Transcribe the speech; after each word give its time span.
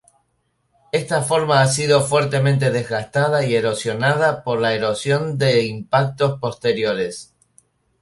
Esta 0.91 1.21
formación 1.21 1.61
ha 1.61 1.67
sido 1.67 2.01
fuertemente 2.01 2.71
desgastada 2.71 3.45
y 3.45 3.53
erosionada 3.55 4.43
por 4.43 4.59
la 4.59 4.73
erosión 4.73 5.37
de 5.37 5.63
impactos 5.65 6.39
posteriores. 6.39 7.35